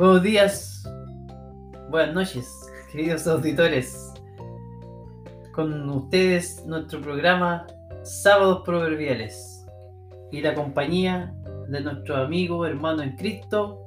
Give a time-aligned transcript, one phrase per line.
[0.00, 0.90] Buenos días,
[1.90, 4.14] buenas noches, queridos auditores.
[5.52, 7.66] Con ustedes nuestro programa
[8.02, 9.66] Sábados Proverbiales
[10.32, 11.34] y la compañía
[11.68, 13.78] de nuestro amigo, hermano en Cristo,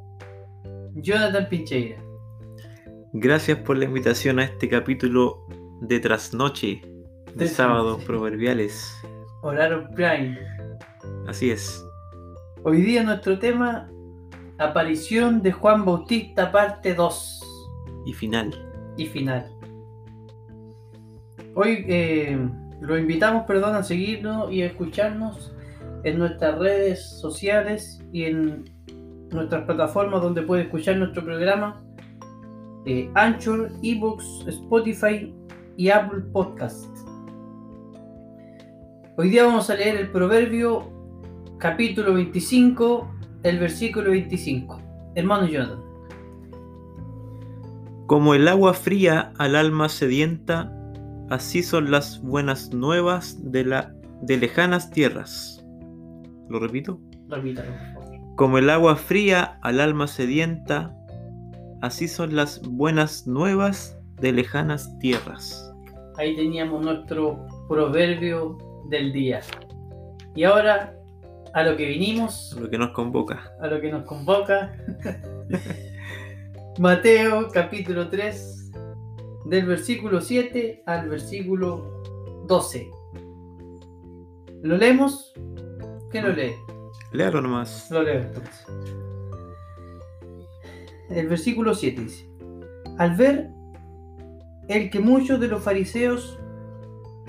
[0.93, 1.97] Jonathan Pincheira.
[3.13, 5.47] Gracias por la invitación a este capítulo
[5.81, 6.83] de trasnoche
[7.33, 8.03] de Sábados.
[8.03, 8.95] Proverbiales.
[9.41, 10.37] Horario Prime.
[11.27, 11.83] Así es.
[12.61, 13.89] Hoy día nuestro tema,
[14.63, 17.41] aparición de Juan Bautista, parte 2
[18.05, 18.53] Y final.
[18.97, 19.49] y final.
[21.55, 22.37] Hoy eh,
[22.81, 25.53] lo invitamos, perdón, a seguirnos y a escucharnos
[26.03, 28.65] en nuestras redes sociales y en
[29.31, 31.79] nuestras plataformas donde puede escuchar nuestro programa.
[32.85, 35.33] eh, Anchor, Ebooks, Spotify
[35.77, 36.85] y Apple Podcast.
[39.15, 40.91] Hoy día vamos a leer el proverbio
[41.59, 43.07] capítulo 25,
[43.43, 44.81] el versículo 25.
[45.15, 45.83] Hermano Jonathan.
[48.07, 50.71] Como el agua fría al alma sedienta,
[51.29, 55.65] así son las buenas nuevas de, la, de lejanas tierras.
[56.49, 56.99] ¿Lo repito?
[57.29, 58.35] Repítalo, por favor.
[58.35, 60.95] Como el agua fría al alma sedienta,
[61.81, 65.71] así son las buenas nuevas de lejanas tierras.
[66.17, 68.57] Ahí teníamos nuestro proverbio
[68.89, 69.41] del día.
[70.35, 70.95] Y ahora
[71.53, 73.53] a lo que vinimos, Lo que nos convoca.
[73.61, 74.73] a lo que nos convoca.
[76.79, 78.71] Mateo capítulo 3,
[79.45, 82.01] del versículo 7 al versículo
[82.47, 82.89] 12.
[84.63, 85.33] ¿Lo leemos?
[86.09, 86.53] ¿Quién lo lee?
[87.11, 87.89] Léalo nomás.
[87.91, 88.65] Lo leo entonces.
[91.09, 92.27] El versículo 7 dice:
[92.97, 93.49] Al ver
[94.69, 96.39] el que muchos de los fariseos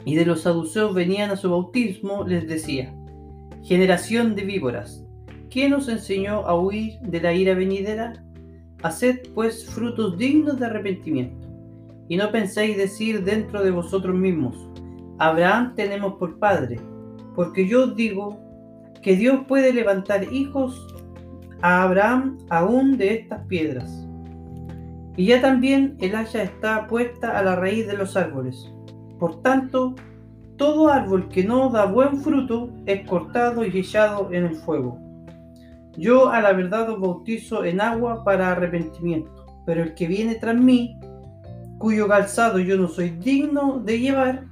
[0.07, 2.95] y de los saduceos venían a su bautismo, les decía:
[3.65, 5.07] Generación de víboras,
[5.49, 8.13] ¿quién os enseñó a huir de la ira venidera?
[8.83, 11.49] Haced pues frutos dignos de arrepentimiento,
[12.07, 14.55] y no penséis decir dentro de vosotros mismos:
[15.19, 16.79] Abraham tenemos por padre,
[17.35, 18.39] porque yo os digo
[19.01, 20.87] que Dios puede levantar hijos
[21.63, 24.07] a Abraham aún de estas piedras.
[25.17, 28.71] Y ya también el haya está puesta a la raíz de los árboles.
[29.19, 29.95] Por tanto,
[30.57, 34.99] todo árbol que no da buen fruto es cortado y echado en el fuego.
[35.97, 39.31] Yo a la verdad os bautizo en agua para arrepentimiento,
[39.67, 40.99] pero el que viene tras mí,
[41.79, 44.45] cuyo calzado yo no soy digno de llevar,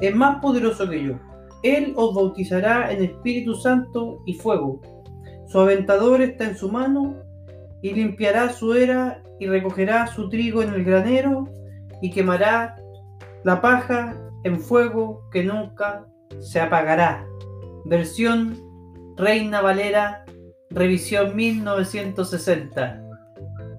[0.00, 1.14] es más poderoso que yo.
[1.62, 4.80] Él os bautizará en Espíritu Santo y fuego.
[5.46, 7.16] Su aventador está en su mano
[7.82, 11.48] y limpiará su era y recogerá su trigo en el granero
[12.02, 12.76] y quemará
[13.44, 16.06] la paja en fuego que nunca
[16.40, 17.26] se apagará.
[17.86, 18.62] Versión
[19.16, 20.24] Reina Valera,
[20.70, 23.02] revisión 1960.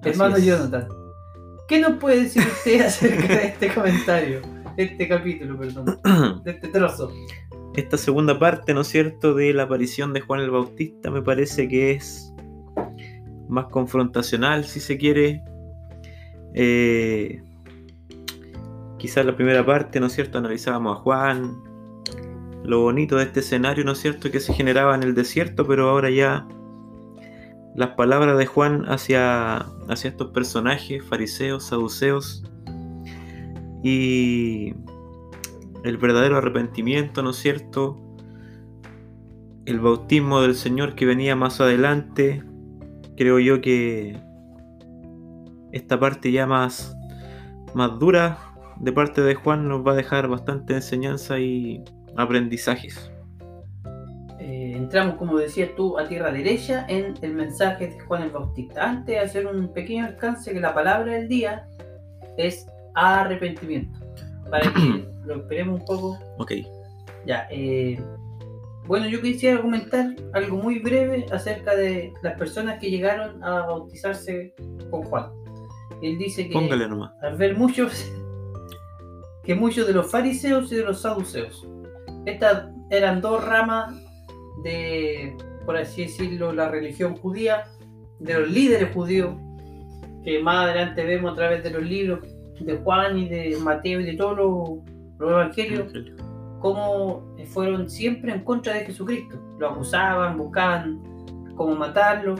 [0.00, 0.44] Así Hermano es.
[0.44, 0.88] Jonathan,
[1.68, 4.42] ¿qué nos puede decir usted acerca de este comentario?
[4.76, 5.98] De este capítulo, perdón.
[6.44, 7.10] De este trozo.
[7.74, 11.68] Esta segunda parte, ¿no es cierto?, de la aparición de Juan el Bautista me parece
[11.68, 12.32] que es
[13.48, 15.42] más confrontacional, si se quiere.
[16.54, 17.42] Eh,
[19.06, 21.62] quizás la primera parte, ¿no es cierto?, analizábamos a Juan,
[22.64, 25.88] lo bonito de este escenario, ¿no es cierto?, que se generaba en el desierto, pero
[25.90, 26.48] ahora ya
[27.76, 29.58] las palabras de Juan hacia,
[29.88, 32.42] hacia estos personajes, fariseos, saduceos,
[33.84, 34.74] y
[35.84, 37.96] el verdadero arrepentimiento, ¿no es cierto?
[39.66, 42.42] El bautismo del Señor que venía más adelante,
[43.16, 44.18] creo yo que
[45.70, 46.96] esta parte ya más,
[47.72, 51.82] más dura de parte de Juan nos va a dejar bastante enseñanza y
[52.16, 53.10] aprendizajes.
[54.38, 58.88] Eh, entramos, como decías tú, a tierra derecha en el mensaje de Juan el Bautista.
[58.88, 61.66] Antes de hacer un pequeño alcance, que la palabra del día
[62.36, 63.98] es arrepentimiento.
[64.50, 66.18] Para que lo esperemos un poco.
[66.38, 66.52] Ok,
[67.26, 67.98] Ya, eh,
[68.86, 74.54] bueno, yo quisiera comentar algo muy breve acerca de las personas que llegaron a bautizarse
[74.90, 75.30] con Juan.
[76.02, 77.12] Él dice que póngale nomás.
[77.22, 78.12] al ver muchos
[79.46, 81.66] que muchos de los fariseos y de los saduceos.
[82.26, 83.94] Estas eran dos ramas
[84.64, 87.64] de, por así decirlo, la religión judía,
[88.18, 89.36] de los líderes judíos,
[90.24, 92.20] que más adelante vemos a través de los libros
[92.58, 95.92] de Juan y de Mateo y de todos los, los evangelios,
[96.60, 99.38] cómo fueron siempre en contra de Jesucristo.
[99.60, 101.00] Lo acusaban, buscaban
[101.54, 102.34] cómo matarlo.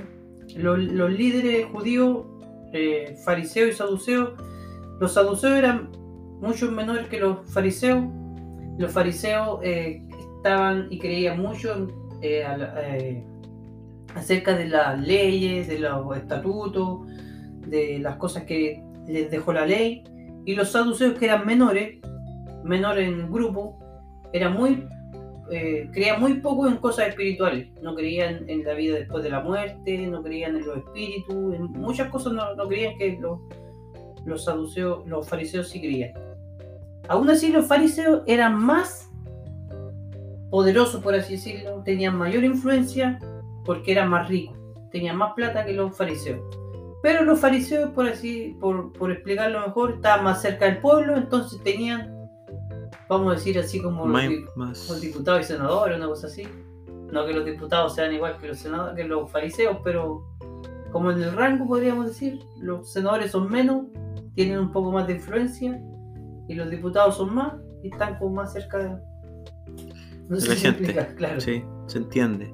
[0.57, 2.25] Los, los líderes judíos,
[2.73, 4.33] eh, fariseos y saduceos,
[4.99, 5.91] los saduceos eran
[6.41, 8.05] mucho menores que los fariseos.
[8.79, 10.03] Los fariseos eh,
[10.37, 11.89] estaban y creían mucho
[12.21, 12.45] eh,
[12.79, 13.25] eh,
[14.15, 17.07] acerca de las leyes, de los estatutos,
[17.67, 20.05] de las cosas que les dejó la ley,
[20.45, 22.01] y los saduceos que eran menores,
[22.65, 23.79] menores en grupo,
[24.33, 24.87] eran muy,
[25.93, 30.07] creían muy poco en cosas espirituales, no creían en la vida después de la muerte,
[30.07, 33.41] no creían en los espíritus, en muchas cosas no, no creían que los,
[34.25, 36.26] los saduceos, los fariseos sí creían.
[37.09, 39.11] Aún así los fariseos eran más
[40.51, 43.19] poderosos, por así decirlo, tenían mayor influencia
[43.65, 44.57] porque eran más ricos,
[44.91, 46.41] tenían más plata que los fariseos.
[47.03, 51.61] Pero los fariseos, por así, por, por explicarlo mejor, estaban más cerca del pueblo, entonces
[51.63, 52.13] tenían,
[53.09, 54.13] vamos a decir así como los,
[54.57, 56.47] Más- los diputados y senadores, una cosa así.
[57.13, 60.25] No que los diputados sean igual que los senadores, que los fariseos, pero
[60.91, 63.85] como en el rango podríamos decir, los senadores son menos,
[64.35, 65.81] tienen un poco más de influencia,
[66.49, 68.91] y los diputados son más, y están como más cerca de...
[70.29, 71.15] No sé la si gente.
[71.17, 71.41] claro.
[71.41, 72.51] Sí, se entiende.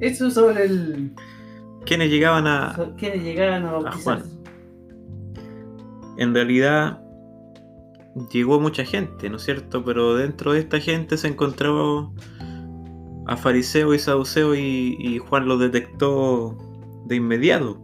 [0.00, 1.14] Eso sobre el...
[1.84, 3.92] ¿Quiénes llegaban a, sobre quienes llegaban a.
[3.92, 4.22] Juan?
[6.18, 7.02] En realidad
[8.30, 9.82] llegó mucha gente, ¿no es cierto?
[9.84, 12.10] Pero dentro de esta gente se encontraba
[13.26, 16.56] a fariseos y saduceos y, y Juan lo detectó
[17.06, 17.80] de inmediato.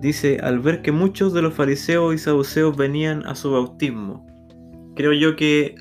[0.00, 4.26] Dice, al ver que muchos de los fariseos y saduceos venían a su bautismo,
[4.94, 5.74] creo yo que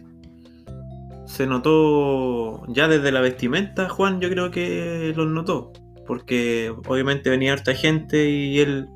[1.25, 5.73] se notó ya desde la vestimenta, Juan yo creo que los notó,
[6.05, 8.87] porque obviamente venía harta gente y él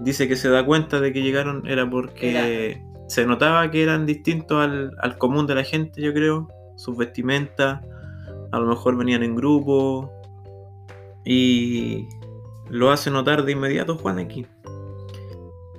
[0.00, 4.62] dice que se da cuenta de que llegaron era porque se notaba que eran distintos
[4.62, 7.82] al, al común de la gente, yo creo, sus vestimentas,
[8.52, 10.10] a lo mejor venían en grupo
[11.24, 12.06] y
[12.70, 14.46] lo hace notar de inmediato Juan aquí.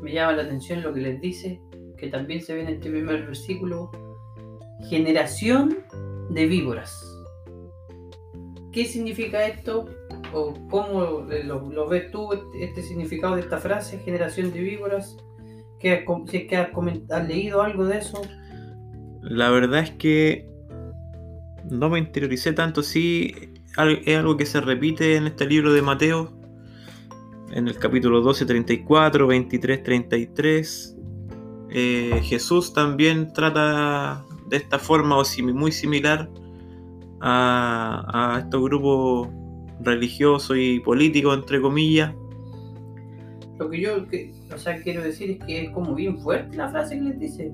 [0.01, 1.59] Me llama la atención lo que les dice,
[1.97, 3.91] que también se ve en este primer versículo,
[4.89, 5.80] generación
[6.30, 7.06] de víboras.
[8.71, 9.86] ¿Qué significa esto?
[10.33, 15.18] ¿O cómo lo, lo ves tú, este, significado de esta frase, generación de víboras?
[15.80, 16.69] ¿Qué si es que has,
[17.09, 18.21] has leído algo de eso?
[19.21, 20.50] La verdad es que
[21.69, 23.33] no me interioricé tanto, sí
[24.06, 26.38] es algo que se repite en este libro de Mateo,
[27.51, 30.95] en el capítulo 12, 34, 23, 33.
[31.71, 36.29] Eh, Jesús también trata de esta forma o simi- muy similar
[37.21, 39.29] a, a estos grupos
[39.81, 42.13] religiosos y políticos, entre comillas.
[43.57, 46.69] Lo que yo que- o sea, quiero decir es que es como bien fuerte la
[46.69, 47.51] frase que les dice.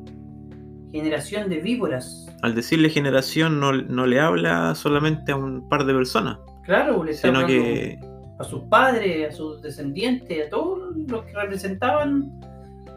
[0.92, 2.26] Generación de víboras.
[2.42, 7.12] Al decirle generación no, no le habla solamente a un par de personas, Claro, le
[7.12, 8.00] está sino hablando que
[8.38, 12.32] a sus padres, a sus descendientes, a todos los que representaban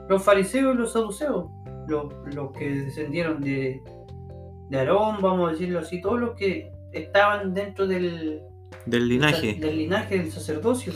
[0.09, 1.51] los fariseos y los saduceos,
[1.87, 3.83] los, los que descendieron de,
[4.69, 8.43] de Aarón, vamos a decirlo así, todos los que estaban dentro del,
[8.87, 9.55] del linaje.
[9.55, 10.93] del linaje del sacerdocio.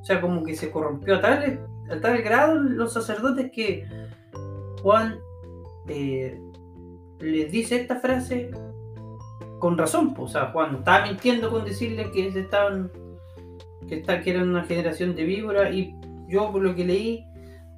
[0.00, 1.60] O sea, como que se corrompió a tal,
[1.90, 3.86] a tal grado los sacerdotes que
[4.82, 5.18] Juan
[5.88, 6.40] eh,
[7.20, 8.50] les dice esta frase
[9.60, 10.12] con razón.
[10.12, 12.90] pues, O sea, Juan no estaba mintiendo con decirle que se estaban
[13.88, 15.94] que, esta- que eran una generación de víboras y
[16.28, 17.26] yo por lo que leí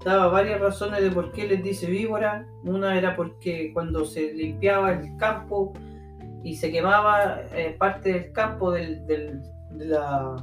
[0.05, 2.47] daba varias razones de por qué les dice víbora.
[2.65, 5.73] Una era porque cuando se limpiaba el campo
[6.43, 10.37] y se quemaba eh, parte del campo del, del, de la-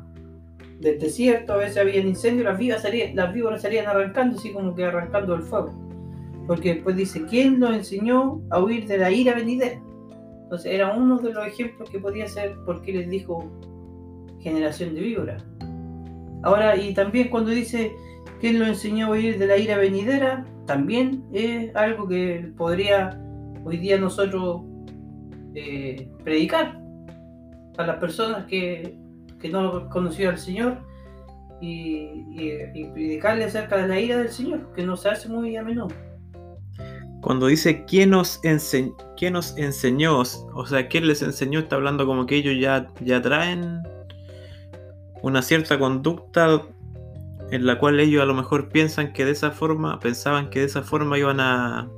[0.80, 4.74] del desierto, a veces había incendios, las, víboras salían, las víboras salían arrancando, así como
[4.74, 5.72] que arrancando el fuego.
[6.48, 9.80] Porque después dice, ¿quién nos enseñó a huir de la ira venidera?
[10.42, 13.48] Entonces era uno de los ejemplos que podía ser porque les dijo
[14.42, 15.44] generación de víboras.
[16.44, 17.92] Ahora, y también cuando dice,
[18.40, 20.46] ¿quién lo enseñó a huir de la ira venidera?
[20.66, 23.20] También es algo que podría
[23.64, 24.62] hoy día nosotros
[25.54, 26.80] eh, predicar
[27.78, 28.98] a las personas que,
[29.40, 30.80] que no conocían al Señor
[31.62, 35.56] y, y, y predicarle acerca de la ira del Señor, que no se hace muy
[35.56, 35.90] a menudo.
[37.22, 38.42] Cuando dice ¿quién nos,
[39.16, 40.22] quién nos enseñó?
[40.22, 41.60] O sea, ¿quién les enseñó?
[41.60, 43.84] Está hablando como que ellos ya, ya traen
[45.22, 46.64] una cierta conducta
[47.52, 50.66] en la cual ellos a lo mejor piensan que de esa forma, pensaban que de
[50.66, 51.90] esa forma iban a,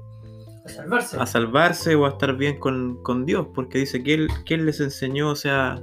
[0.65, 1.17] A salvarse.
[1.19, 5.29] a salvarse o a estar bien con, con Dios, porque dice ¿quién, quién les enseñó?
[5.29, 5.79] O sea,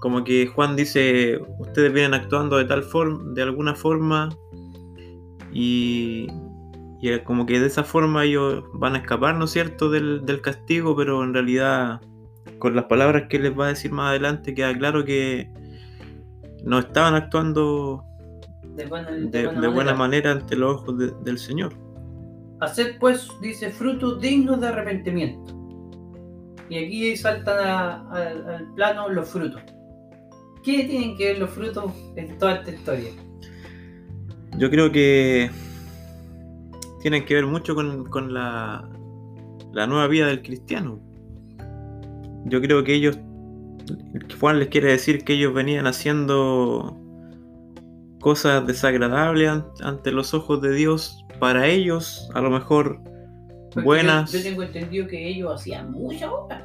[0.00, 4.28] como que Juan dice, ustedes vienen actuando de tal forma, de alguna forma,
[5.52, 6.28] y,
[7.00, 10.40] y como que de esa forma ellos van a escapar, ¿no es cierto?, del, del
[10.40, 12.00] castigo, pero en realidad,
[12.60, 15.50] con las palabras que les va a decir más adelante, queda claro que
[16.68, 18.04] no estaban actuando
[18.76, 19.94] de buena, de, de buena de buena manera.
[19.94, 21.72] manera ante los ojos de- del Señor.
[22.60, 25.54] Hacer pues, dice, frutos dignos de arrepentimiento.
[26.68, 29.62] Y aquí saltan a- a- al plano los frutos.
[30.62, 33.10] ¿Qué tienen que ver los frutos en toda esta historia?
[34.58, 35.50] yo creo que
[37.00, 38.88] tienen que ver mucho con, con la,
[39.72, 40.98] la nueva vida del cristiano.
[42.44, 43.18] Yo creo que ellos,
[44.40, 46.96] Juan les quiere decir que ellos venían haciendo
[48.20, 53.00] cosas desagradables an- ante los ojos de Dios para ellos, a lo mejor
[53.72, 54.32] Porque buenas.
[54.32, 56.62] Yo, yo tengo entendido que ellos hacían muchas obras,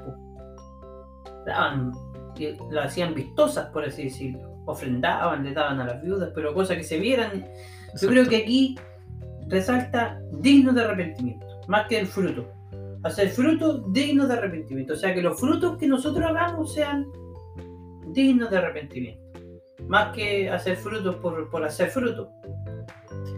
[2.71, 4.51] las hacían vistosas, por así decirlo.
[4.65, 7.45] Ofrendaban, le daban a las viudas, pero cosas que se vieran.
[8.01, 8.75] Yo creo que aquí
[9.47, 12.47] resalta digno de arrepentimiento, más que el fruto.
[13.03, 14.93] Hacer fruto digno de arrepentimiento.
[14.93, 17.07] O sea, que los frutos que nosotros hagamos sean
[18.07, 19.21] dignos de arrepentimiento.
[19.87, 22.29] Más que hacer frutos por, por hacer frutos.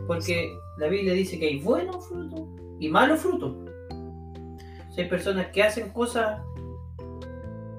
[0.07, 2.41] Porque la Biblia dice que hay buenos frutos
[2.79, 3.55] y malos frutos.
[4.93, 6.41] Si hay personas que hacen cosas,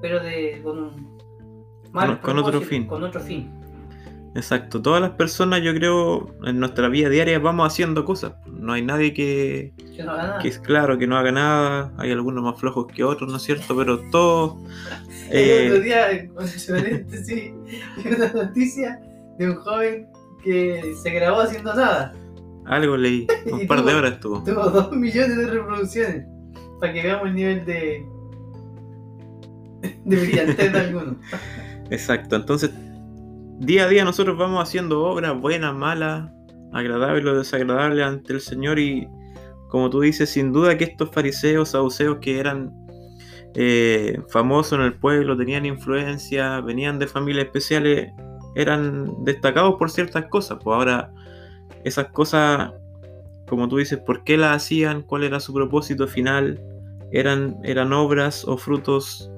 [0.02, 1.16] pero de, con un
[1.92, 2.86] mal Con- con otro propósito, fin.
[2.86, 3.50] Con otro fin.
[4.36, 8.34] Exacto, todas las personas yo creo en nuestra vida diaria vamos haciendo cosas.
[8.46, 10.38] No hay nadie que, Que no haga nada.
[10.40, 13.42] que es claro que no haga nada, hay algunos más flojos que otros, ¿no es
[13.42, 13.74] cierto?
[13.74, 14.56] Pero todos...
[15.30, 17.54] El eh, otro día, entre paréntesis,
[18.04, 19.00] vi una noticia
[19.38, 20.06] de un joven
[20.44, 22.12] que se grabó haciendo nada.
[22.66, 24.44] algo leí, un par de horas estuvo.
[24.44, 26.26] Tuvo dos millones de reproducciones.
[26.78, 28.06] Para que veamos el nivel de.
[30.04, 31.16] de brillantez de alguno.
[31.90, 32.70] Exacto, entonces
[33.58, 36.30] día a día nosotros vamos haciendo obras buenas, malas,
[36.72, 39.08] agradables o desagradables ante el Señor y
[39.68, 42.72] como tú dices, sin duda que estos fariseos, saduceos que eran
[43.54, 48.12] eh, famosos en el pueblo, tenían influencia, venían de familias especiales,
[48.54, 50.58] eran destacados por ciertas cosas.
[50.62, 51.12] Pues ahora
[51.84, 52.72] esas cosas,
[53.48, 55.02] como tú dices, ¿por qué las hacían?
[55.02, 56.60] ¿Cuál era su propósito final?
[57.10, 59.30] Eran, eran obras o frutos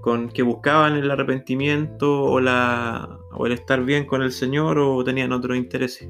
[0.00, 5.02] con que buscaban el arrepentimiento o, la, o el estar bien con el Señor o
[5.04, 6.08] tenían otros intereses.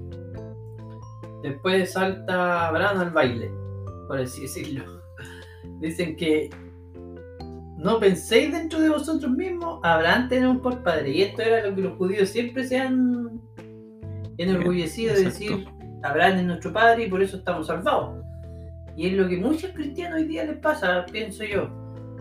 [1.42, 3.50] Después salta Abraham al baile,
[4.06, 4.84] por así decirlo.
[5.80, 6.50] Dicen que
[7.78, 11.10] no penséis dentro de vosotros mismos, Abraham tenemos por padre.
[11.10, 13.40] Y esto era lo que los judíos siempre se han
[14.36, 15.66] enorgullecido de decir,
[16.02, 18.22] Abraham es nuestro padre y por eso estamos salvados.
[18.96, 21.68] Y es lo que muchos cristianos hoy día les pasa, pienso yo.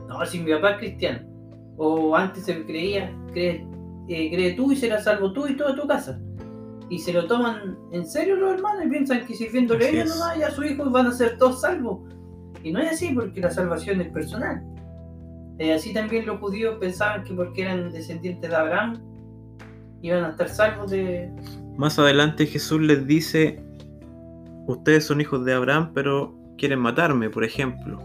[0.07, 1.28] No, si mi papá es cristiano.
[1.79, 3.65] O antes se creía, cree,
[4.07, 6.19] eh, cree tú y serás salvo tú y toda tu casa.
[6.89, 10.37] Y se lo toman en serio los hermanos y piensan que sirviéndole a ellos nomás
[10.37, 12.01] y a sus hijos van a ser todos salvos.
[12.63, 14.61] Y no es así porque la salvación es personal.
[15.57, 19.01] Eh, así también los judíos pensaban que porque eran descendientes de Abraham
[20.01, 21.31] iban a estar salvos de...
[21.77, 23.61] Más adelante Jesús les dice,
[24.67, 27.99] ustedes son hijos de Abraham, pero quieren matarme, por ejemplo.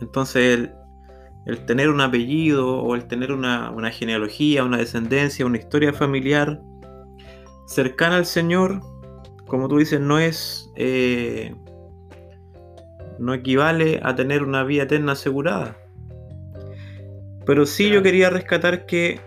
[0.00, 0.72] Entonces el,
[1.46, 6.60] el tener un apellido o el tener una, una genealogía, una descendencia, una historia familiar
[7.66, 8.80] cercana al Señor,
[9.46, 10.70] como tú dices, no es...
[10.76, 11.54] eh,
[13.18, 15.76] no equivale a tener una vida eterna asegurada.
[17.46, 19.20] Pero sí yo quería rescatar que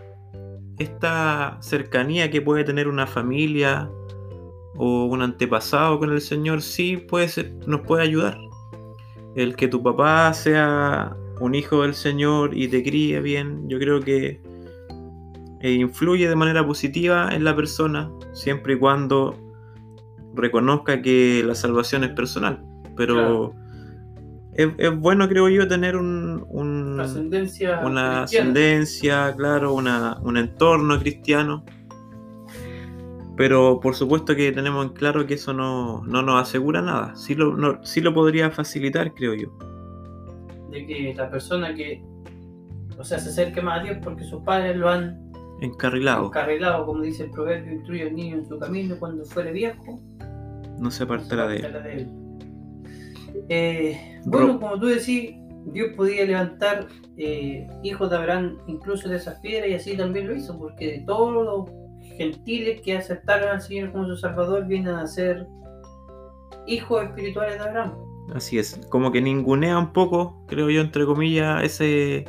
[0.80, 3.90] esta cercanía que puede tener una familia
[4.76, 8.38] o un antepasado con el Señor sí puede ser- nos puede ayudar.
[9.36, 14.00] El que tu papá sea un hijo del Señor y te críe bien, yo creo
[14.02, 14.42] que
[15.62, 19.36] eh, influye de manera positiva en la persona siempre y cuando
[20.34, 22.62] reconozca que la salvación es personal.
[22.98, 23.54] Pero
[24.54, 28.24] es, es bueno, creo yo, tener un, un- Ascendencia una cristiana.
[28.24, 31.64] ascendencia, claro, una- un entorno cristiano.
[33.38, 37.16] Pero por supuesto que tenemos en claro que eso no, no nos asegura nada.
[37.18, 39.50] Sí lo, no- sí lo podría facilitar, creo yo.
[40.76, 42.04] De que la persona que,
[42.98, 45.24] o sea, se acerque más a Dios porque sus padres lo han
[45.62, 50.02] Encarrilado, encarrilado, como dice el proverbio, instruye al niño en su camino cuando fuere viejo.
[50.78, 51.66] no se apartará de él.
[51.66, 52.10] apartará de él.
[53.50, 55.34] Eh, bueno, como tú decís,
[55.68, 60.36] Dios podía levantar eh, hijos de Abraham incluso de esas piedras y así también lo
[60.36, 61.70] hizo, porque de todos los
[62.18, 65.48] gentiles que aceptaron al Señor como su Salvador vienen a ser
[66.68, 67.94] hijos espirituales de Abraham.
[68.34, 72.26] Así es, como que ningunea un poco, creo yo, entre comillas, ese,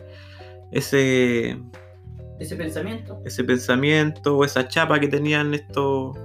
[0.70, 1.58] ese,
[2.38, 3.20] Ese pensamiento.
[3.24, 6.16] ese pensamiento o esa chapa que tenían estos,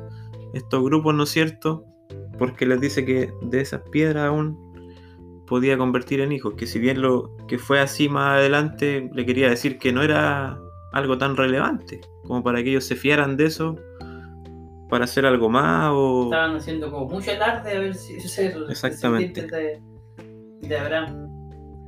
[0.53, 1.85] estos grupos, ¿no es cierto?
[2.37, 4.57] Porque les dice que de esas piedras aún
[5.47, 9.49] podía convertir en hijos, que si bien lo que fue así más adelante, le quería
[9.49, 10.57] decir que no era
[10.93, 13.75] algo tan relevante, como para que ellos se fiaran de eso
[14.91, 16.25] para hacer algo más o...
[16.25, 19.47] Estaban haciendo como mucho alarde a ver si ser Exactamente.
[19.47, 19.81] de,
[20.67, 21.29] de Abraham.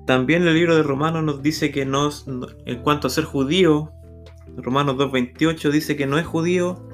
[0.08, 3.92] También el libro de Romanos nos dice que no, no- en cuanto a ser judío,
[4.56, 6.88] Romanos 2.28 dice que no es judío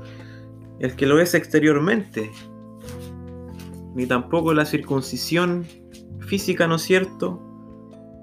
[0.80, 2.32] el que lo es exteriormente,
[3.94, 5.66] ni tampoco la circuncisión
[6.22, 7.40] física, ¿no es cierto?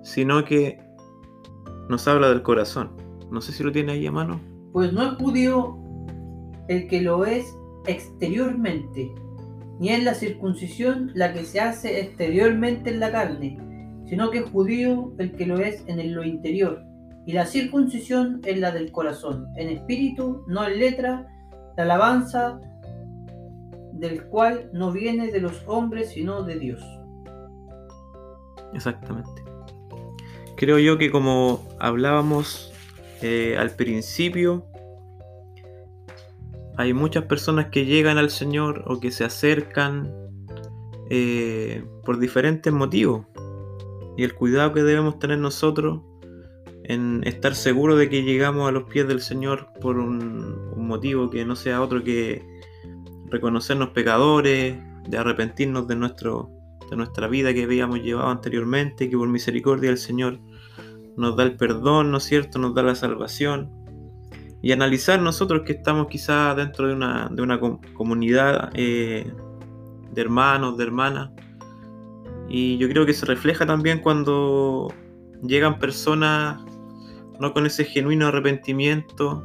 [0.02, 0.80] Sino que
[1.88, 2.90] nos habla del corazón.
[3.30, 4.40] No sé si lo tiene ahí a mano.
[4.72, 5.76] Pues no es judío
[6.68, 7.44] el que lo es
[7.86, 9.14] exteriormente,
[9.78, 13.58] ni es la circuncisión la que se hace exteriormente en la carne,
[14.06, 16.82] sino que judío el que lo es en lo interior,
[17.26, 21.26] y la circuncisión es la del corazón, en espíritu, no en letra,
[21.76, 22.60] la alabanza
[23.92, 26.82] del cual no viene de los hombres, sino de Dios.
[28.74, 29.42] Exactamente.
[30.56, 32.72] Creo yo que como hablábamos
[33.22, 34.66] eh, al principio,
[36.76, 40.12] hay muchas personas que llegan al Señor o que se acercan
[41.08, 43.26] eh, por diferentes motivos.
[44.16, 46.00] Y el cuidado que debemos tener nosotros
[46.84, 51.44] en estar seguros de que llegamos a los pies del Señor por un, motivo que
[51.44, 52.46] no sea otro que
[53.28, 54.76] reconocernos pecadores,
[55.08, 56.48] de arrepentirnos de, nuestro,
[56.88, 60.38] de nuestra vida que habíamos llevado anteriormente, que por misericordia del Señor
[61.16, 62.60] nos da el perdón, ¿no es cierto?
[62.60, 63.85] Nos da la salvación
[64.66, 67.60] y analizar nosotros que estamos quizás dentro de una, de una
[67.94, 69.32] comunidad eh,
[70.10, 71.30] de hermanos, de hermanas.
[72.48, 74.92] Y yo creo que se refleja también cuando
[75.40, 76.64] llegan personas
[77.38, 79.44] no con ese genuino arrepentimiento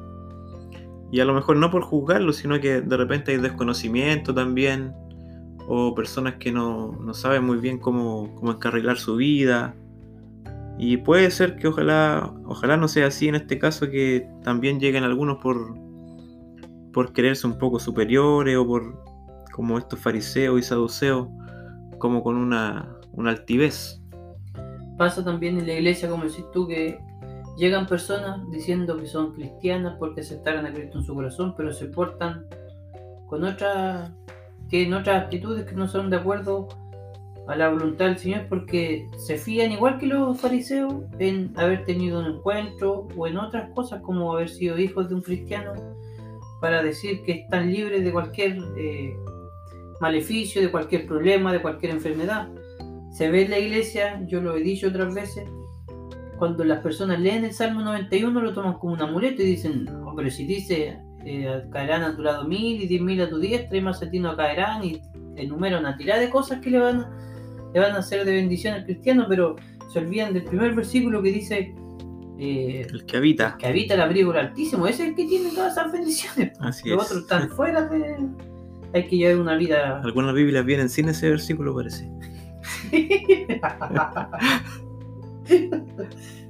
[1.12, 4.92] y a lo mejor no por juzgarlo, sino que de repente hay desconocimiento también
[5.68, 9.76] o personas que no, no saben muy bien cómo, cómo encarrilar su vida
[10.84, 15.04] y puede ser que ojalá, ojalá no sea así en este caso, que también lleguen
[15.04, 15.76] algunos por,
[16.92, 19.04] por quererse un poco superiores o por,
[19.52, 21.28] como estos fariseos y saduceos,
[22.00, 24.02] como con una, una altivez.
[24.98, 26.98] Pasa también en la iglesia, como decís tú, que
[27.58, 31.86] llegan personas diciendo que son cristianas porque aceptaron a Cristo en su corazón, pero se
[31.86, 32.48] portan
[33.28, 34.16] con otra,
[34.68, 36.70] tienen otras actitudes que no son de acuerdo
[37.48, 42.20] a la voluntad del Señor porque se fían igual que los fariseos en haber tenido
[42.20, 45.74] un encuentro o en otras cosas como haber sido hijos de un cristiano
[46.62, 49.16] para decir que están libres de cualquier eh,
[50.00, 52.50] maleficio, de cualquier problema, de cualquier enfermedad.
[53.12, 55.50] Se ve en la iglesia, yo lo he dicho otras veces,
[56.38, 60.14] cuando las personas leen el Salmo 91 lo toman como un amuleto y dicen, no,
[60.16, 63.78] pero si dice, eh, caerán a tu lado mil y diez mil a tu diestra
[63.78, 65.02] y más a ti no caerán y
[65.36, 67.31] enumeran una tirada de cosas que le van a
[67.74, 69.56] le van a hacer de bendición al cristiano, pero
[69.92, 71.74] se olvidan del primer versículo que dice...
[72.40, 73.56] Eh, el que habita.
[73.58, 76.54] que habita el abrigo del Altísimo, ese es el que tiene todas esas bendiciones.
[76.60, 78.18] Así Los otros están fuera de...
[78.94, 80.02] Hay que llevar una vida...
[80.04, 82.10] Algunas Biblias vienen sin ese versículo, parece.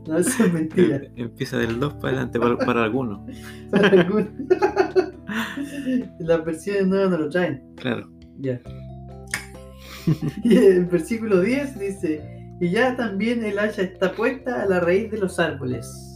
[0.07, 1.01] no, eso es mentira.
[1.15, 3.19] Empieza del 2 para adelante para, algunos.
[3.69, 4.29] para algunos.
[6.19, 7.61] Las versiones nuevas no lo traen.
[7.75, 8.09] Claro.
[8.39, 8.61] Ya.
[10.43, 15.09] y el versículo 10 dice, y ya también el hacha está puesta a la raíz
[15.11, 16.15] de los árboles.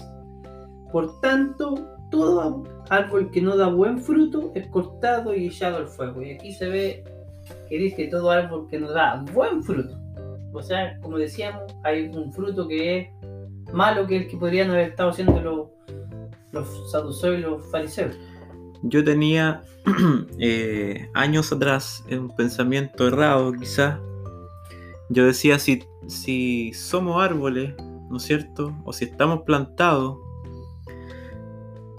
[0.92, 6.22] Por tanto, todo árbol que no da buen fruto es cortado y echado al fuego.
[6.22, 7.04] Y aquí se ve
[7.68, 9.98] que dice todo árbol que no da buen fruto.
[10.54, 13.08] O sea, como decíamos, hay un fruto que es
[13.74, 15.70] malo que el que podrían haber estado haciendo los,
[16.52, 18.16] los saduceos y los fariseos.
[18.84, 19.62] Yo tenía
[20.40, 24.00] eh, años atrás un pensamiento errado quizás.
[25.10, 27.76] Yo decía, si, si somos árboles,
[28.10, 28.76] ¿no es cierto?
[28.86, 30.18] O si estamos plantados,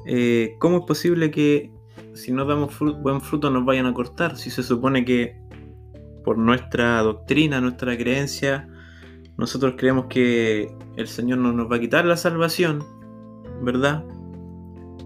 [0.06, 1.70] eh, ¿cómo es posible que
[2.14, 4.36] si no damos buen fruto nos vayan a cortar?
[4.36, 5.36] Si se supone que
[6.24, 8.68] por nuestra doctrina, nuestra creencia,
[9.36, 12.84] nosotros creemos que el Señor no nos va a quitar la salvación,
[13.62, 14.04] ¿verdad?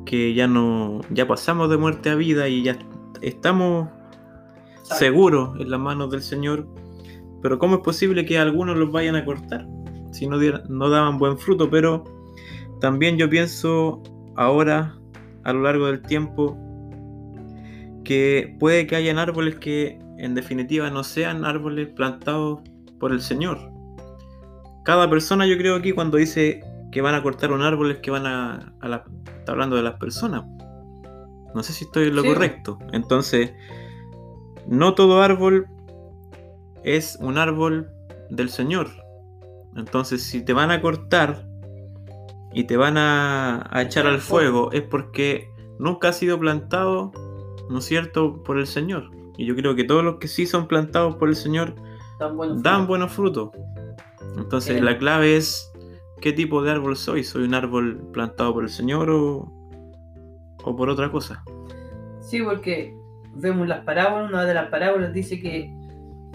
[0.06, 2.78] Que ya no ya pasamos de muerte a vida y ya
[3.22, 3.88] estamos
[4.82, 6.66] seguros en las manos del Señor.
[7.42, 9.66] Pero ¿cómo es posible que algunos los vayan a cortar
[10.12, 11.70] si no, no daban buen fruto?
[11.70, 12.04] Pero
[12.80, 14.02] también yo pienso
[14.36, 14.96] ahora,
[15.44, 16.56] a lo largo del tiempo,
[18.04, 22.60] que puede que hayan árboles que en definitiva no sean árboles plantados
[22.98, 23.58] por el Señor.
[24.84, 26.60] Cada persona yo creo aquí cuando dice
[26.90, 29.04] que van a cortar un árbol es que van a, a la,
[29.38, 30.44] está hablando de las personas.
[31.54, 32.78] No sé si estoy en lo correcto.
[32.92, 33.52] Entonces,
[34.66, 35.66] no todo árbol
[36.84, 37.90] es un árbol
[38.30, 38.88] del Señor.
[39.76, 41.46] Entonces, si te van a cortar
[42.52, 47.12] y te van a, echar al fuego, es porque nunca ha sido plantado,
[47.68, 49.10] ¿no es cierto?, por el Señor.
[49.36, 51.74] Y yo creo que todos los que sí son plantados por el Señor
[52.18, 53.50] dan buenos, frutos.
[54.36, 55.69] Entonces, la clave es
[56.20, 57.24] qué tipo de árbol soy.
[57.24, 59.52] ¿Soy un árbol plantado por el Señor o,
[60.64, 61.42] o por otra cosa?
[62.20, 62.94] Sí, porque
[63.34, 65.72] vemos las parábolas, una de las parábolas dice que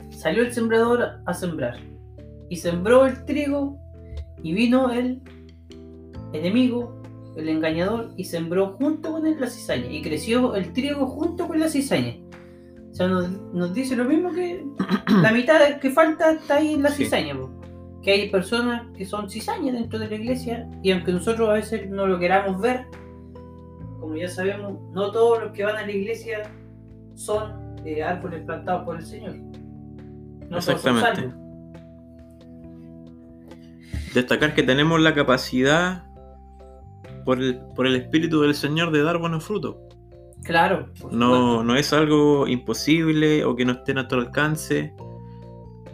[0.09, 1.77] salió el sembrador a sembrar
[2.49, 3.77] y sembró el trigo
[4.43, 5.21] y vino el
[6.33, 7.01] enemigo,
[7.35, 11.59] el engañador, y sembró junto con él la cizaña y creció el trigo junto con
[11.59, 12.15] la cizaña.
[12.91, 14.65] O sea, nos, nos dice lo mismo que
[15.21, 17.03] la mitad que falta está ahí en la Sí.
[17.05, 17.35] cizaña.
[17.35, 17.49] po.
[18.05, 21.89] Que hay personas que son cizañas dentro de la iglesia y aunque nosotros a veces
[21.89, 22.85] no lo queramos ver,
[23.99, 26.51] como ya sabemos, no todos los que van a la iglesia
[27.15, 29.35] son eh, árboles plantados por el Señor.
[29.35, 31.35] No todos son Exactamente.
[34.13, 36.05] Destacar que tenemos la capacidad
[37.25, 39.77] por el, por el Espíritu del Señor de dar buenos frutos.
[40.43, 40.89] Claro.
[41.11, 44.93] No, no es algo imposible o que no esté a nuestro alcance.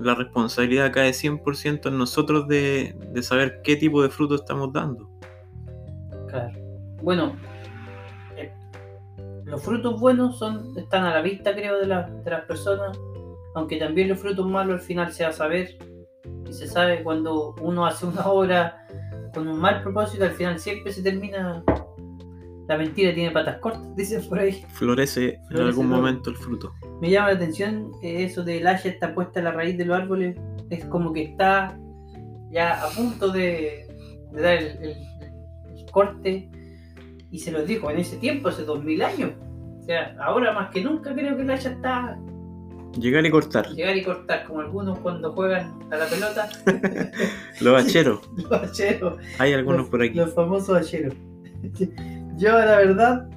[0.01, 5.09] La responsabilidad cae 100% en nosotros de, de saber qué tipo de fruto estamos dando.
[6.27, 6.57] Claro.
[7.03, 7.35] Bueno,
[8.37, 8.51] eh,
[9.45, 12.97] los frutos buenos son, están a la vista, creo, de, la- de las personas,
[13.55, 15.77] aunque también los frutos malos al final se va a saber
[16.49, 18.87] y se sabe cuando uno hace una obra
[19.33, 21.63] con un mal propósito, al final siempre se termina.
[22.67, 24.63] La mentira tiene patas cortas, dicen por ahí.
[24.69, 26.01] Florece en Florece algún luego.
[26.03, 26.73] momento el fruto.
[27.01, 29.85] Me llama la atención eh, eso de el haya está puesta a la raíz de
[29.85, 30.37] los árboles.
[30.69, 31.77] Es como que está
[32.51, 33.87] ya a punto de,
[34.31, 34.97] de dar el, el-
[35.77, 36.49] el corte.
[37.31, 39.31] Y se los dijo en ese tiempo, hace dos mil años.
[39.79, 42.17] O sea, ahora más que nunca creo que el haya está
[42.99, 43.69] Llegar y cortar.
[43.69, 46.49] llegar y cortar, como algunos cuando juegan a la pelota,
[47.61, 48.19] Los hacheros.
[48.37, 50.13] los hacheros, Hay algunos los, por aquí.
[50.13, 51.13] los famosos hacheros.
[52.37, 53.27] Yo, la verdad,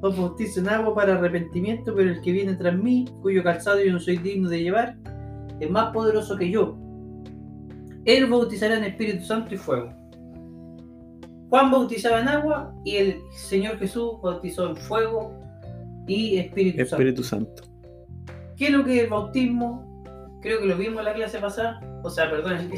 [0.00, 3.92] os bautizo en agua para arrepentimiento, pero el que viene tras mí, cuyo calzado yo
[3.92, 4.96] no soy digno de llevar,
[5.60, 6.76] es más poderoso que yo.
[8.04, 9.90] Él bautizará en Espíritu Santo y fuego.
[11.50, 15.38] Juan bautizaba en agua y el Señor Jesús bautizó en fuego
[16.08, 17.62] y Espíritu, Espíritu Santo.
[17.62, 17.72] Santo.
[18.56, 20.02] ¿Qué es lo que es el bautismo?
[20.40, 21.78] Creo que lo vimos en la clase pasada.
[22.02, 22.52] O sea, perdón.
[22.54, 22.70] el- el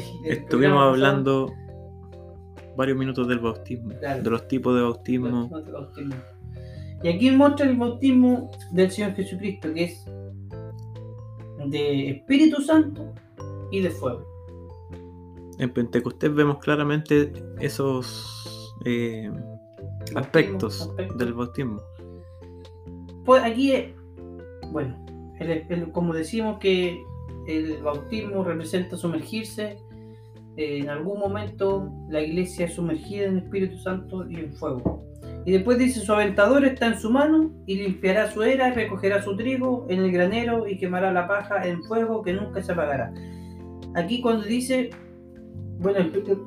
[0.45, 1.47] programa Estuvimos pasado.
[2.75, 4.23] Varios minutos del bautismo, Claro.
[4.23, 5.49] de los tipos de bautismo.
[7.03, 10.05] Y aquí muestra el bautismo del Señor Jesucristo, que es
[11.67, 13.13] de Espíritu Santo
[13.71, 14.25] y de fuego.
[15.57, 18.41] En Pentecostés vemos claramente esos
[18.85, 19.31] eh,
[20.15, 21.17] aspectos aspectos.
[21.17, 21.81] del bautismo.
[23.23, 23.93] Pues aquí, es-
[24.71, 25.03] bueno,
[25.39, 26.97] el- el- como decimos que
[27.47, 29.77] el bautismo representa sumergirse,
[30.57, 35.03] eh, en algún momento la iglesia es sumergida en Espíritu Santo y en fuego.
[35.45, 39.21] Y después dice, su aventador está en su mano y limpiará su era y recogerá
[39.21, 43.13] su trigo en el granero y quemará la paja en fuego que nunca se apagará.
[43.95, 44.89] Aquí cuando dice,
[45.79, 46.37] bueno, el- el-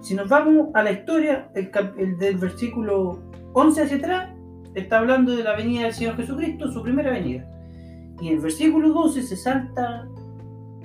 [0.00, 3.20] si nos vamos a la historia, el, el del versículo
[3.52, 4.30] 11 hacia atrás,
[4.74, 7.46] está hablando de la venida del Señor Jesucristo, su primera venida.
[8.20, 10.08] Y en el versículo 12 se salta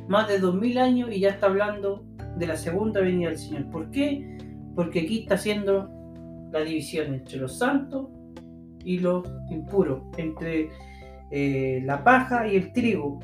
[0.08, 2.04] más de 2000 años y ya está hablando
[2.42, 3.70] de la segunda venida del Señor.
[3.70, 4.36] ¿Por qué?
[4.76, 5.92] Porque aquí está haciendo
[6.52, 8.08] la división entre los santos
[8.84, 10.70] y los impuros, entre
[11.30, 13.20] eh, la paja y el trigo,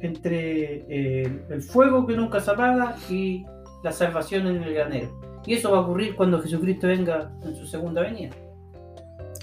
[0.00, 3.44] entre eh, el fuego que nunca se apaga y
[3.82, 5.20] la salvación en el granero.
[5.44, 8.30] Y eso va a ocurrir cuando Jesucristo venga en su segunda venida.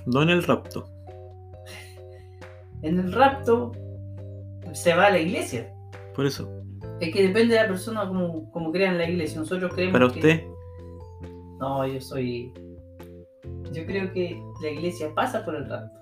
[0.08, 0.90] No en el rapto.
[2.82, 3.74] En el rapto
[4.74, 5.72] se va a la iglesia.
[6.16, 6.50] Por eso,
[7.02, 9.40] Es que depende de la persona como, como crea en la iglesia.
[9.40, 10.44] Nosotros creemos para que- usted,
[11.60, 12.54] No, yo soy...
[13.74, 16.00] Yo creo que la iglesia pasa por el rapto.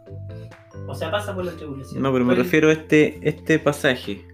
[0.88, 2.01] O sea, pasa por la tribulación.
[2.01, 4.25] no, pero me refiero a este, este pasaje.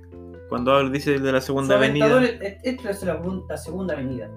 [0.50, 4.30] Cuando dice de la segunda venida, es- Esta es la, segun- la segunda venida.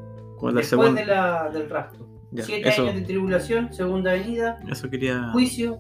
[0.43, 2.07] la Después de la, del rapto.
[2.33, 5.31] Ya, Siete eso, años de tribulación, segunda venida, eso quería.
[5.33, 5.79] juicio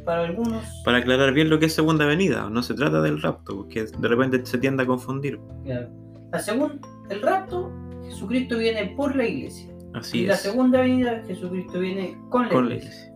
[0.00, 0.64] para algunos.
[0.84, 2.48] Para aclarar bien lo que es segunda venida.
[2.50, 5.38] No se trata del rapto, porque de repente se tiende a confundir.
[5.64, 5.88] Claro.
[6.32, 6.76] La segunda,
[7.08, 7.72] el rapto,
[8.04, 9.70] Jesucristo viene por la iglesia.
[9.94, 10.40] Así y la es.
[10.40, 13.12] segunda venida, Jesucristo viene con la Con la iglesia.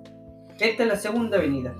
[0.59, 1.75] Esta es la segunda venida.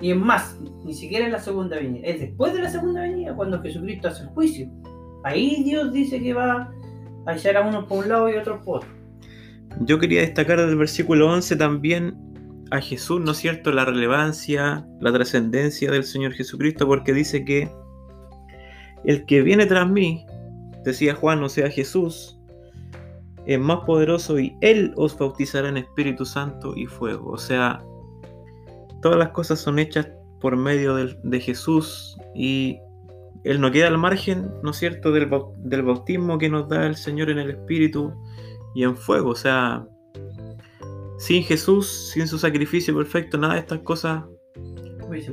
[0.00, 2.06] Y es más, ni siquiera es la segunda venida.
[2.06, 4.70] Es después de la segunda venida cuando Jesucristo hace el juicio.
[5.24, 6.70] Ahí Dios dice que va
[7.26, 8.90] a echar a unos por un lado y otros por otro.
[9.80, 12.16] Yo quería destacar del versículo 11 también
[12.70, 13.72] a Jesús, ¿no es cierto?
[13.72, 17.70] La relevancia, la trascendencia del Señor Jesucristo, porque dice que
[19.04, 20.26] el que viene tras mí,
[20.84, 22.38] decía Juan, o sea Jesús,
[23.46, 27.30] es más poderoso y Él os bautizará en Espíritu Santo y fuego.
[27.30, 27.82] O sea,
[29.00, 30.08] todas las cosas son hechas
[30.40, 32.78] por medio de Jesús y
[33.44, 36.96] Él no queda al margen, ¿no es cierto?, del, del bautismo que nos da el
[36.96, 38.12] Señor en el Espíritu
[38.74, 39.30] y en fuego.
[39.30, 39.86] O sea,
[41.18, 44.24] sin Jesús, sin su sacrificio perfecto, nada de estas cosas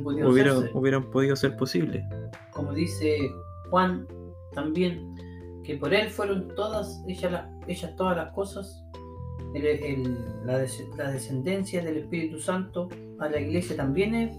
[0.02, 0.28] podido
[0.74, 2.02] hubieran, podido ser posibles.
[2.50, 3.16] Como dice
[3.70, 4.06] Juan
[4.54, 5.14] también
[5.64, 8.84] que por él fueron todas hechas, las, hechas todas las cosas,
[9.54, 14.36] el- el- la, des- la descendencia del Espíritu Santo a la iglesia también es,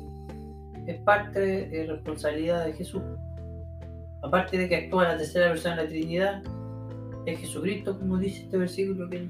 [0.87, 3.01] es parte de responsabilidad de Jesús.
[4.23, 6.43] Aparte de que actúa la tercera persona de la Trinidad,
[7.25, 9.29] es Jesucristo, como dice este versículo que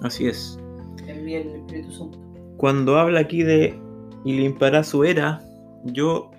[0.00, 0.58] Así es.
[1.06, 2.18] Envía el Espíritu Santo.
[2.56, 3.78] Cuando habla aquí de
[4.24, 5.40] y limpiará su era,
[5.84, 6.30] yo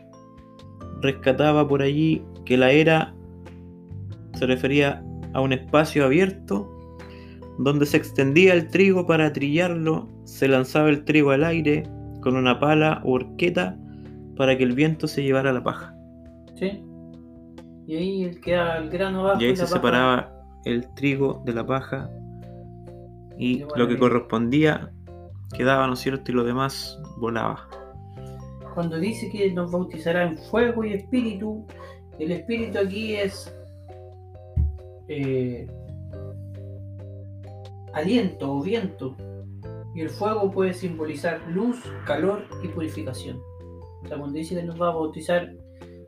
[1.01, 3.13] rescataba por allí que la era
[4.35, 6.69] se refería a un espacio abierto
[7.59, 11.83] donde se extendía el trigo para trillarlo, se lanzaba el trigo al aire
[12.21, 13.77] con una pala o horqueta
[14.37, 15.93] para que el viento se llevara la paja.
[16.55, 16.81] ¿Sí?
[17.85, 18.39] Y ahí el
[18.89, 19.41] grano abajo.
[19.41, 20.33] Y ahí la se paja- separaba
[20.65, 22.09] el trigo de la paja
[23.37, 24.91] y Igual lo que correspondía
[25.55, 26.31] quedaba, ¿no es cierto?
[26.31, 27.67] Y lo demás volaba.
[28.73, 31.65] Cuando dice que nos bautizará en fuego y espíritu,
[32.19, 33.53] el espíritu aquí es
[35.07, 35.67] eh,
[37.93, 39.15] aliento o viento.
[39.95, 43.39] Y el fuego puede simbolizar luz, calor y purificación.
[44.03, 45.53] O sea, cuando dice que nos va a bautizar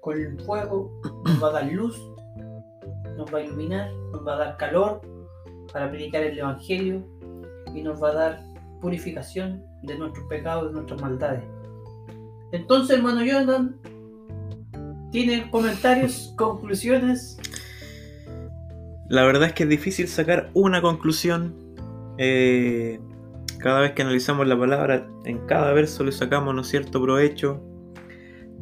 [0.01, 0.91] con el fuego,
[1.25, 2.01] nos va a dar luz,
[3.15, 5.01] nos va a iluminar, nos va a dar calor
[5.71, 7.05] para predicar el Evangelio
[7.75, 8.43] y nos va a dar
[8.81, 11.43] purificación de nuestros pecados, de nuestras maldades.
[12.51, 13.75] Entonces, hermano Jonathan,
[15.11, 17.38] ¿tiene comentarios, conclusiones?
[19.09, 21.55] La verdad es que es difícil sacar una conclusión.
[22.17, 22.99] Eh,
[23.59, 27.61] cada vez que analizamos la palabra, en cada verso le sacamos, ¿no cierto?, provecho.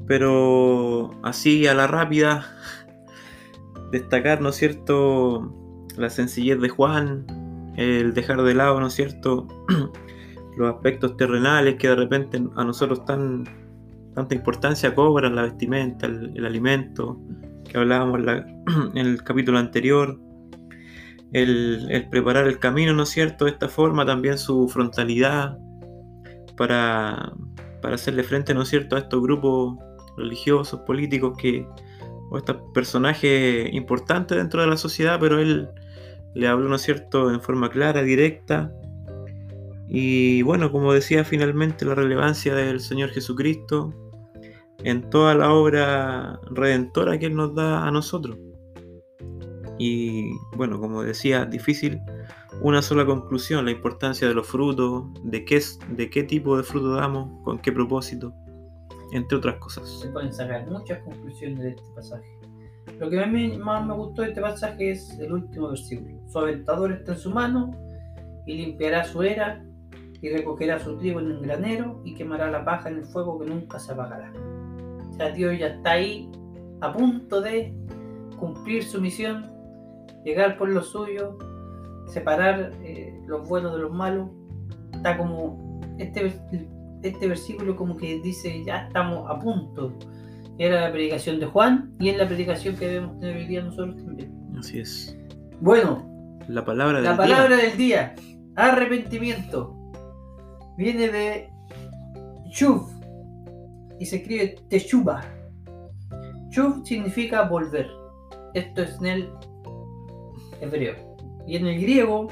[0.08, 2.46] Pero así a la rápida,
[3.92, 5.54] destacar, ¿no es cierto?,
[5.98, 7.43] la sencillez de Juan,
[7.78, 9.48] el dejar de lado, ¿no es cierto?,
[10.58, 13.44] los aspectos terrenales que de repente a nosotros tan,
[14.14, 17.20] tanta importancia cobran, la vestimenta, el, alimento,
[17.70, 18.46] que hablábamos la-
[18.94, 20.20] en el capítulo anterior,
[21.32, 25.58] el, el preparar el camino, ¿no es cierto?, de esta forma, también su frontalidad
[26.56, 27.34] para,
[27.82, 29.78] para hacerle frente, ¿no es cierto?, a estos grupos
[30.18, 31.68] religiosos, políticos que,
[32.30, 35.68] o estos personajes importantes dentro de la sociedad, pero él
[36.34, 38.74] le habló, ¿no cierto?, en forma clara, directa.
[39.88, 43.94] Y bueno, como decía finalmente, la relevancia del Señor Jesucristo
[44.84, 48.38] en toda la obra redentora que Él nos da a nosotros.
[49.78, 52.00] Y bueno, como decía, difícil
[52.62, 56.96] una sola conclusión, la importancia de los frutos, de qué, de qué tipo de fruto
[56.96, 58.34] damos, con qué propósito,
[59.12, 59.90] entre otras cosas.
[60.00, 62.33] Se pueden sacar muchas conclusiones de este pasaje.
[63.00, 63.26] Lo que
[63.58, 66.20] más me gustó de este pasaje es el último versículo.
[66.28, 67.72] Su aventador está en su mano
[68.46, 69.64] y limpiará su era
[70.22, 73.46] y recogerá su trigo en un granero y quemará la paja en el fuego que
[73.46, 74.32] nunca se apagará.
[75.10, 76.32] O sea, Dios ya está ahí
[76.82, 77.74] a punto de
[78.40, 79.52] cumplir su misión,
[80.24, 81.38] llegar por lo suyo,
[82.08, 84.30] separar eh, los buenos de los malos.
[84.94, 86.34] Está como este,
[87.02, 89.94] este versículo como que dice ya estamos a punto.
[90.58, 93.96] Era la predicación de Juan y es la predicación que debemos tener hoy día nosotros
[93.98, 94.32] también.
[94.58, 95.18] Así es.
[95.60, 97.18] Bueno, La palabra del la día.
[97.18, 98.16] palabra del día,
[98.56, 99.76] arrepentimiento,
[100.78, 101.50] viene de
[102.52, 102.88] Shuv
[104.00, 105.24] y se escribe Teshuva.
[106.50, 107.88] Shuv significa volver.
[108.54, 109.30] Esto es en el
[110.62, 110.96] hebreo.
[111.48, 112.28] Y en el griego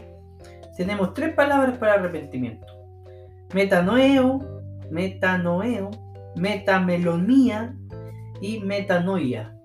[0.77, 2.67] tenemos tres palabras para arrepentimiento.
[3.53, 4.39] Metanoeo,
[4.91, 5.89] metanoeo,
[6.35, 7.75] metamelonía
[8.41, 9.55] y metanoia.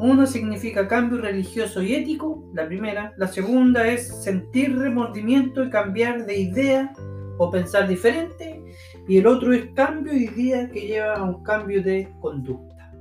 [0.00, 3.12] Uno significa cambio religioso y ético, la primera.
[3.16, 6.92] La segunda es sentir remordimiento y cambiar de idea
[7.38, 8.60] o pensar diferente.
[9.06, 12.92] Y el otro es cambio de idea que lleva a un cambio de conducta.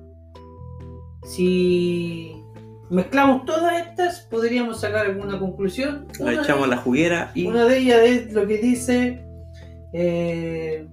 [1.24, 2.36] Si
[2.89, 6.08] mezclamos todas estas, podríamos sacar alguna conclusión.
[6.20, 9.26] Una echamos de- la juguera y una de ellas es lo que dice
[9.94, 10.88] eh,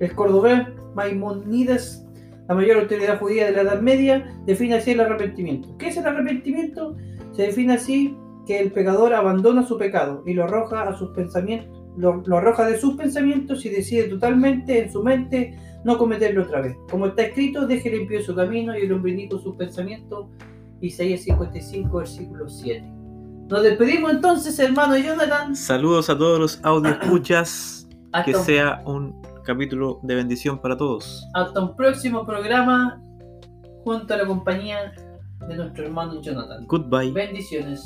[0.00, 2.04] el cordobés Maimonides,
[2.48, 5.76] la mayor autoridad judía de la Edad Media, define así el arrepentimiento.
[5.78, 6.96] ¿Qué es el arrepentimiento?
[7.32, 11.84] Se define así que el pecador abandona su pecado y lo arroja a sus pensamientos,
[11.96, 16.62] lo, lo arroja de sus pensamientos y decide totalmente en su mente no cometerlo otra
[16.62, 16.76] vez.
[16.90, 20.26] Como está escrito, deje limpio su camino y el hombre inicuo sus pensamientos.
[20.80, 22.82] Isaías 55, versículo 7.
[23.48, 25.56] Nos despedimos entonces, hermano Jonathan.
[25.56, 27.88] saludos a todos los audio escuchas.
[28.24, 29.14] Que sea un
[29.48, 31.26] capítulo de bendición para todos.
[31.32, 33.00] hasta un próximo programa
[33.82, 34.92] junto a la compañía
[35.48, 36.66] de nuestro hermano Jonathan.
[36.66, 37.12] Goodbye.
[37.12, 37.80] Bendiciones.